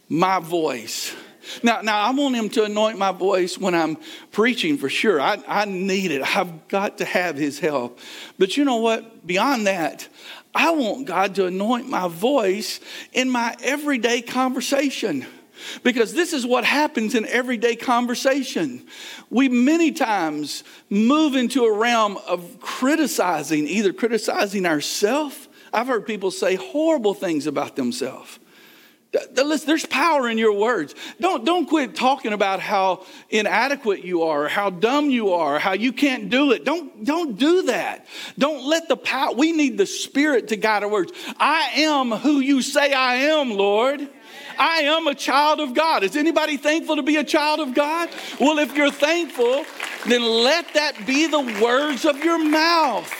[0.09, 1.15] my voice.
[1.63, 3.97] Now, now I want him to anoint my voice when I'm
[4.31, 5.21] preaching for sure.
[5.21, 6.23] I, I need it.
[6.37, 7.99] I've got to have his help.
[8.39, 9.27] But you know what?
[9.27, 10.07] Beyond that,
[10.55, 12.81] I want God to anoint my voice
[13.13, 15.27] in my everyday conversation.
[15.83, 18.87] Because this is what happens in everyday conversation.
[19.29, 25.49] We many times move into a realm of criticizing, either criticizing ourselves.
[25.73, 28.39] I've heard people say horrible things about themselves.
[29.35, 30.95] Listen, there's power in your words.
[31.21, 35.93] Don't, don't quit talking about how inadequate you are, how dumb you are, how you
[35.93, 36.65] can't do it.
[36.65, 38.07] Don't, don't do that.
[38.39, 41.13] Don't let the power, we need the Spirit to guide our words.
[41.39, 44.09] I am who you say I am, Lord.
[44.57, 46.05] I am a child of God.
[46.05, 48.11] Is anybody thankful to be a child of God?
[48.39, 49.65] Well, if you're thankful,
[50.07, 53.11] then let that be the words of your mouth.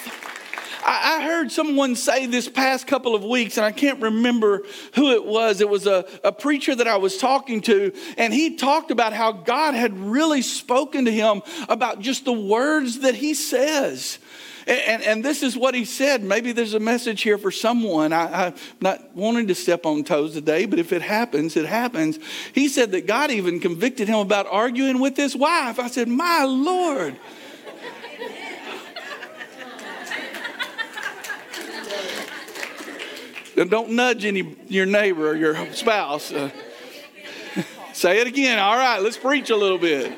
[0.85, 4.63] I, heard someone say this past couple of weeks, and I can't remember
[4.95, 5.61] who it was.
[5.61, 9.33] It was a, a preacher that I was talking to, and he talked about how
[9.33, 14.19] God had really spoken to him about just the words that he says.
[14.67, 16.23] And, and, and, this is what he said.
[16.23, 18.13] Maybe there's a message here for someone.
[18.13, 22.19] I, I'm not wanting to step on toes today, but if it happens, it happens.
[22.55, 25.79] He said that God even convicted him about arguing with his wife.
[25.79, 27.17] I said, My Lord.
[33.69, 36.33] Don't nudge any your neighbor or your spouse.
[36.33, 36.51] Uh,
[37.93, 38.59] say it again.
[38.59, 40.17] All right, let's preach a little bit.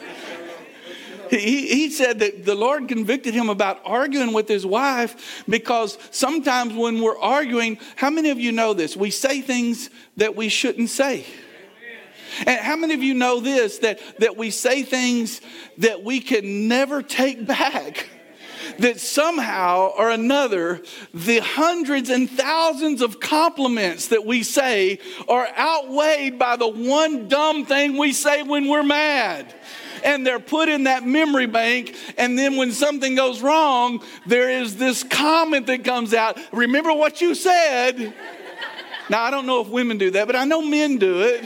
[1.30, 6.74] He, he said that the Lord convicted him about arguing with his wife because sometimes
[6.74, 8.98] when we're arguing, how many of you know this?
[8.98, 11.24] We say things that we shouldn't say.
[12.46, 15.40] And how many of you know this that, that we say things
[15.78, 18.08] that we can never take back?
[18.82, 20.82] that somehow or another,
[21.14, 27.64] the hundreds and thousands of compliments that we say are outweighed by the one dumb
[27.64, 29.54] thing we say when we're mad
[30.04, 31.94] and they're put in that memory bank.
[32.18, 37.20] And then when something goes wrong, there is this comment that comes out Remember what
[37.20, 38.12] you said?
[39.08, 41.44] Now, I don't know if women do that, but I know men do it.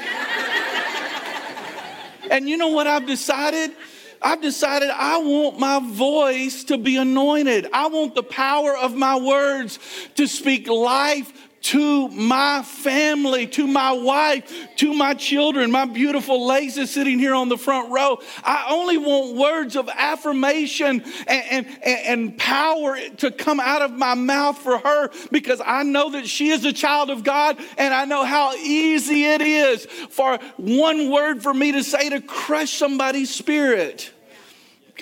[2.30, 3.72] And you know what I've decided?
[4.22, 7.68] I've decided I want my voice to be anointed.
[7.72, 9.78] I want the power of my words
[10.16, 11.32] to speak life
[11.66, 15.72] to my family, to my wife, to my children.
[15.72, 18.20] My beautiful is sitting here on the front row.
[18.44, 24.14] I only want words of affirmation and, and, and power to come out of my
[24.14, 28.04] mouth for her because I know that she is a child of God and I
[28.04, 33.34] know how easy it is for one word for me to say to crush somebody's
[33.34, 34.12] spirit.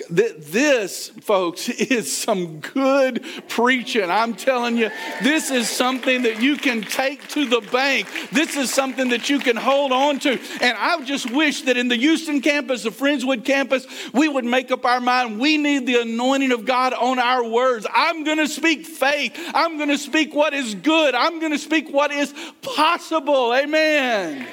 [0.09, 4.09] That this, folks, is some good preaching.
[4.09, 4.89] I'm telling you,
[5.23, 8.07] this is something that you can take to the bank.
[8.31, 10.31] This is something that you can hold on to.
[10.61, 14.71] And I just wish that in the Houston campus, the Friendswood campus, we would make
[14.71, 17.85] up our mind we need the anointing of God on our words.
[17.93, 19.33] I'm going to speak faith.
[19.53, 21.15] I'm going to speak what is good.
[21.15, 23.53] I'm going to speak what is possible.
[23.53, 24.47] Amen.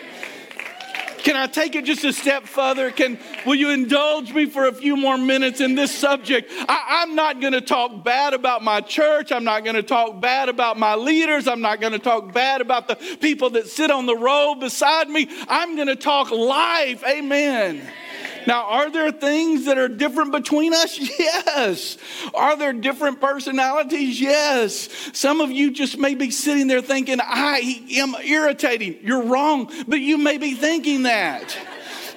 [1.22, 2.90] Can I take it just a step further?
[2.90, 6.50] Can will you indulge me for a few more minutes in this subject?
[6.68, 9.30] I, am not going to talk bad about my church.
[9.30, 11.46] I'm not going to talk bad about my leaders.
[11.46, 15.08] I'm not going to talk bad about the people that sit on the row beside
[15.08, 15.28] me.
[15.48, 17.04] I'm going to talk life.
[17.04, 17.82] Amen.
[18.46, 20.98] Now, are there things that are different between us?
[21.22, 21.98] Yes.
[22.34, 24.20] Are there different personalities?
[24.20, 24.88] Yes.
[25.12, 28.98] Some of you just may be sitting there thinking, I am irritating.
[29.02, 31.56] You're wrong, but you may be thinking that.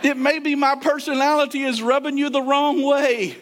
[0.06, 3.36] It may be my personality is rubbing you the wrong way.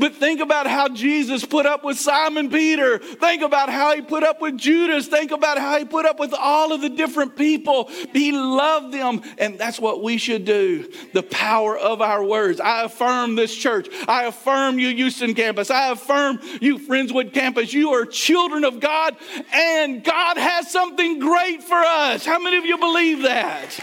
[0.00, 2.98] But think about how Jesus put up with Simon Peter.
[2.98, 5.06] Think about how he put up with Judas.
[5.06, 7.88] Think about how he put up with all of the different people.
[8.12, 9.22] He loved them.
[9.38, 10.90] And that's what we should do.
[11.12, 12.58] The power of our words.
[12.58, 13.86] I affirm this church.
[14.08, 15.70] I affirm you, Houston campus.
[15.70, 17.72] I affirm you, Friendswood campus.
[17.72, 19.16] You are children of God,
[19.54, 22.26] and God has something great for us.
[22.26, 23.78] How many of you believe that?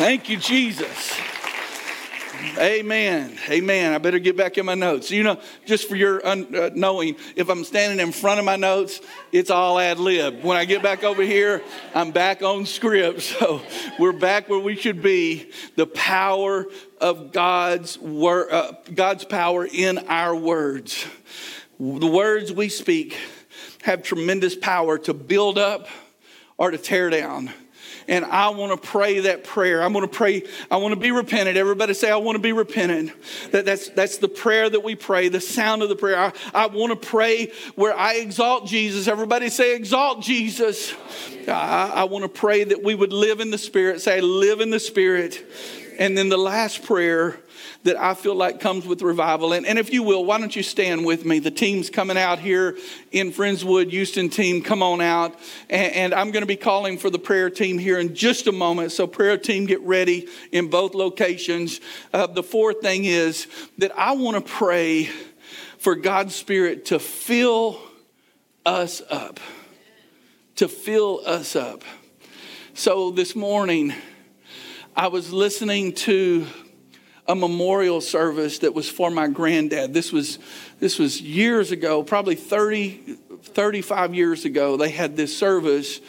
[0.00, 1.20] Thank you, Jesus.
[2.56, 3.38] Amen.
[3.50, 3.92] Amen.
[3.92, 5.10] I better get back in my notes.
[5.10, 8.56] You know, just for your un- uh, knowing, if I'm standing in front of my
[8.56, 10.42] notes, it's all ad lib.
[10.42, 11.62] When I get back over here,
[11.94, 13.20] I'm back on script.
[13.40, 13.60] So
[13.98, 15.50] we're back where we should be.
[15.76, 16.64] The power
[16.98, 21.04] of God's word, uh, God's power in our words.
[21.78, 23.18] The words we speak
[23.82, 25.88] have tremendous power to build up
[26.56, 27.52] or to tear down.
[28.10, 29.82] And I want to pray that prayer.
[29.82, 31.56] I'm going to pray, I want to be repentant.
[31.56, 33.12] Everybody say, I want to be repentant.
[33.52, 36.18] That, that's, that's the prayer that we pray, the sound of the prayer.
[36.18, 39.06] I, I want to pray where I exalt Jesus.
[39.06, 40.92] Everybody say, exalt Jesus.
[41.46, 44.00] I, I want to pray that we would live in the Spirit.
[44.00, 45.44] Say, live in the Spirit.
[46.00, 47.38] And then the last prayer
[47.82, 49.52] that I feel like comes with revival.
[49.52, 51.40] And, and if you will, why don't you stand with me?
[51.40, 52.78] The team's coming out here
[53.12, 55.38] in Friendswood, Houston team, come on out.
[55.68, 58.52] And, and I'm going to be calling for the prayer team here in just a
[58.52, 58.92] moment.
[58.92, 61.82] So, prayer team, get ready in both locations.
[62.14, 63.46] Uh, the fourth thing is
[63.76, 65.10] that I want to pray
[65.76, 67.78] for God's Spirit to fill
[68.64, 69.38] us up.
[70.56, 71.82] To fill us up.
[72.72, 73.92] So, this morning,
[75.00, 76.46] I was listening to
[77.26, 79.94] a memorial service that was for my granddad.
[79.94, 80.38] This was,
[80.78, 84.76] this was years ago, probably 30, 35 years ago.
[84.76, 86.00] They had this service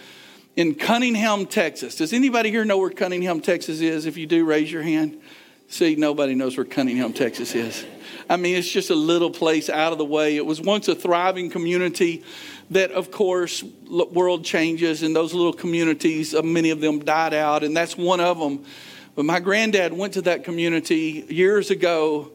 [0.58, 1.96] in Cunningham, Texas.
[1.96, 4.06] Does anybody here know where Cunningham, Texas is?
[4.06, 5.22] If you do, raise your hand.
[5.70, 7.86] See, nobody knows where Cunningham, Texas is.
[8.30, 10.36] I mean, it's just a little place out of the way.
[10.36, 12.26] It was once a thriving community
[12.72, 17.64] that, of course, world changes, and those little communities, uh, many of them died out,
[17.64, 18.66] and that's one of them.
[19.14, 22.32] But my granddad went to that community years ago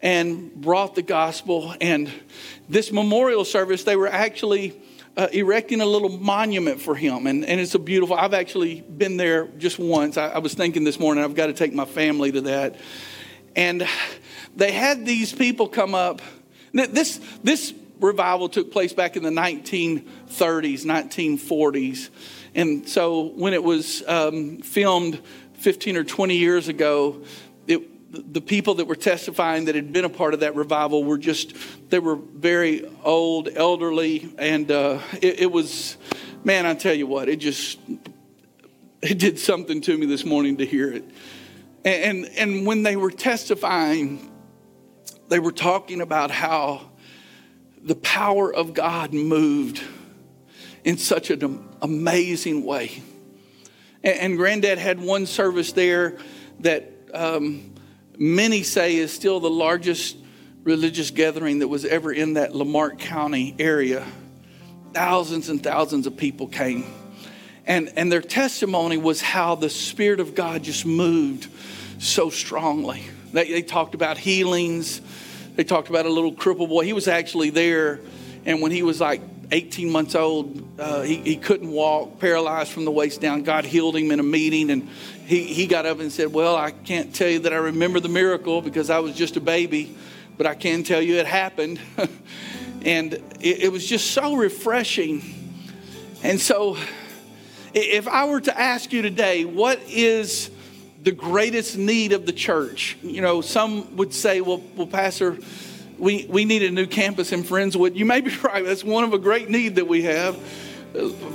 [0.00, 1.74] and brought the gospel.
[1.80, 2.10] And
[2.68, 4.80] this memorial service, they were actually
[5.16, 7.26] uh, erecting a little monument for him.
[7.26, 10.16] And, and it's a beautiful, I've actually been there just once.
[10.16, 12.76] I, I was thinking this morning, I've got to take my family to that.
[13.56, 13.86] And
[14.54, 16.22] they had these people come up.
[16.72, 22.10] This, this revival took place back in the 1930s, 1940s.
[22.54, 25.20] And so when it was um, filmed
[25.54, 27.22] 15 or 20 years ago,
[27.66, 31.18] it, the people that were testifying that had been a part of that revival were
[31.18, 31.54] just,
[31.90, 35.96] they were very old, elderly, and uh, it, it was,
[36.42, 37.78] man, I tell you what, it just,
[39.00, 41.04] it did something to me this morning to hear it.
[41.84, 44.30] And, and, and when they were testifying,
[45.28, 46.89] they were talking about how
[47.82, 49.82] the power of God moved
[50.84, 53.02] in such an amazing way.
[54.02, 56.18] And, and Granddad had one service there
[56.60, 57.74] that um,
[58.18, 60.16] many say is still the largest
[60.62, 64.06] religious gathering that was ever in that Lamar County area.
[64.92, 66.84] Thousands and thousands of people came.
[67.66, 71.48] And, and their testimony was how the Spirit of God just moved
[71.98, 73.04] so strongly.
[73.32, 75.00] They, they talked about healings.
[75.56, 76.84] They talked about a little crippled boy.
[76.84, 78.00] He was actually there,
[78.44, 79.20] and when he was like
[79.52, 83.42] 18 months old, uh, he, he couldn't walk, paralyzed from the waist down.
[83.42, 84.88] God healed him in a meeting, and
[85.26, 88.08] he, he got up and said, Well, I can't tell you that I remember the
[88.08, 89.94] miracle because I was just a baby,
[90.36, 91.80] but I can tell you it happened.
[92.82, 95.22] and it, it was just so refreshing.
[96.22, 96.76] And so,
[97.74, 100.50] if I were to ask you today, what is
[101.02, 102.96] the greatest need of the church?
[103.02, 105.38] You know, some would say, well, well Pastor,
[105.98, 107.94] we, we need a new campus in Friendswood.
[107.94, 108.64] You may be right.
[108.64, 110.38] That's one of a great need that we have.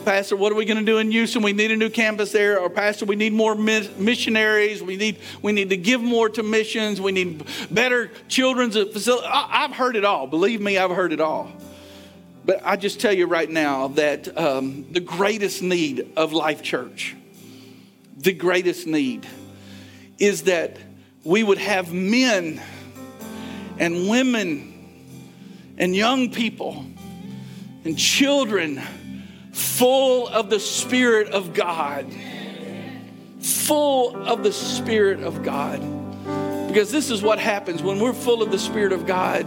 [0.03, 1.41] Pastor, what are we going to do in Houston?
[1.41, 2.59] We need a new campus there.
[2.59, 4.84] Or Pastor, we need more missionaries.
[4.84, 6.99] We need we need to give more to missions.
[6.99, 9.30] We need better children's facilities.
[9.32, 10.28] I've heard it all.
[10.28, 11.51] Believe me, I've heard it all.
[12.43, 17.16] But I just tell you right now that um, the greatest need of Life Church,
[18.18, 19.26] the greatest need,
[20.18, 20.78] is that
[21.24, 22.61] we would have men
[23.78, 24.72] and women
[25.78, 26.86] and young people
[27.84, 28.82] and children
[29.51, 32.05] full of the Spirit of God.
[33.39, 35.80] Full of the Spirit of God.
[36.68, 39.45] Because this is what happens when we're full of the Spirit of God,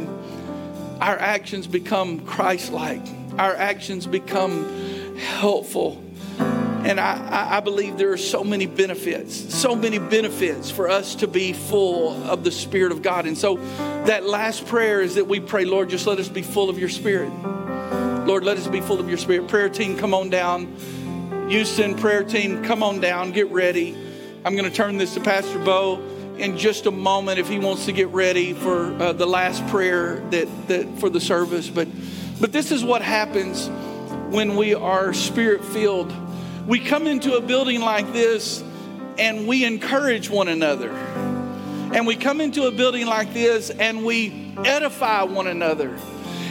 [1.00, 3.02] our actions become Christ like,
[3.38, 6.02] our actions become helpful.
[6.84, 11.26] And I, I believe there are so many benefits, so many benefits for us to
[11.26, 13.26] be full of the Spirit of God.
[13.26, 13.56] And so
[14.06, 16.88] that last prayer is that we pray, Lord, just let us be full of your
[16.88, 17.32] Spirit.
[18.28, 19.48] Lord, let us be full of your spirit.
[19.48, 20.76] Prayer team, come on down.
[21.48, 23.32] Houston, prayer team, come on down.
[23.32, 23.96] Get ready.
[24.44, 26.02] I'm going to turn this to Pastor Bo
[26.36, 30.16] in just a moment if he wants to get ready for uh, the last prayer
[30.28, 31.70] that, that for the service.
[31.70, 31.88] But,
[32.38, 33.70] but this is what happens
[34.30, 36.12] when we are spirit filled.
[36.68, 38.62] We come into a building like this
[39.18, 40.90] and we encourage one another.
[40.90, 45.98] And we come into a building like this and we edify one another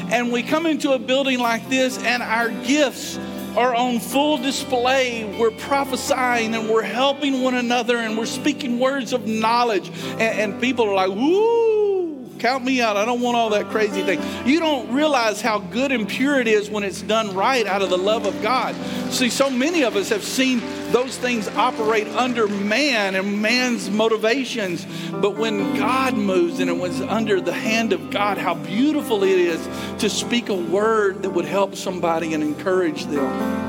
[0.10, 3.20] and we come into a building like this and our gifts
[3.56, 5.38] are on full display.
[5.40, 9.90] We're prophesying and we're helping one another and we're speaking words of knowledge.
[10.14, 10.22] And,
[10.54, 11.97] and people are like, woo,
[12.40, 12.98] count me out.
[12.98, 14.22] I don't want all that crazy thing.
[14.46, 17.90] You don't realize how good and pure it is when it's done right out of
[17.90, 18.76] the love of God.
[19.12, 20.62] See, so many of us have seen
[20.92, 24.86] those things operate under man and man's motivations.
[25.12, 29.38] But when God moves and it was under the hand of God, how beautiful it
[29.38, 29.68] is
[30.00, 33.68] to speak a word that would help somebody and encourage them.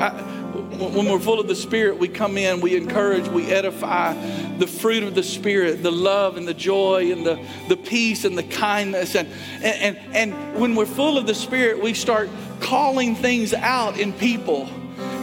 [0.00, 0.27] I,
[0.78, 4.14] when we're full of the Spirit, we come in, we encourage, we edify
[4.58, 8.36] the fruit of the Spirit, the love and the joy and the, the peace and
[8.36, 9.14] the kindness.
[9.14, 9.28] And,
[9.62, 12.28] and, and, and when we're full of the Spirit, we start
[12.60, 14.68] calling things out in people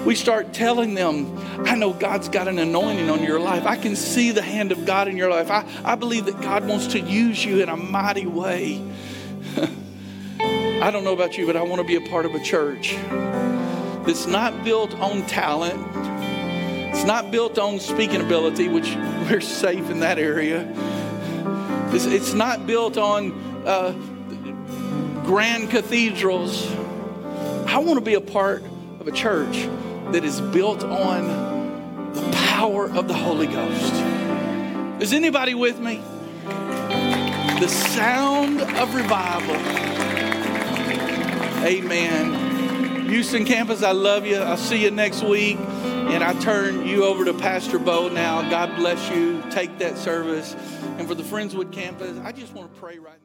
[0.05, 1.35] we start telling them,
[1.65, 3.65] I know God's got an anointing on your life.
[3.65, 5.49] I can see the hand of God in your life.
[5.49, 8.83] I, I believe that God wants to use you in a mighty way.
[10.39, 12.95] I don't know about you, but I want to be a part of a church
[14.05, 15.79] that's not built on talent.
[16.93, 18.95] It's not built on speaking ability, which
[19.29, 20.71] we're safe in that area.
[21.93, 23.31] It's, it's not built on
[23.65, 23.91] uh,
[25.25, 26.71] grand cathedrals.
[27.67, 28.63] I want to be a part
[28.99, 29.67] of a church
[30.11, 33.93] that is built on the power of the Holy Ghost.
[35.01, 36.01] Is anybody with me?
[37.59, 39.55] The sound of revival.
[41.65, 42.44] Amen.
[43.07, 44.37] Houston campus, I love you.
[44.37, 45.57] I'll see you next week.
[45.57, 48.47] And I turn you over to Pastor Bo now.
[48.49, 49.43] God bless you.
[49.51, 50.55] Take that service.
[50.97, 53.24] And for the Friendswood campus, I just want to pray right now.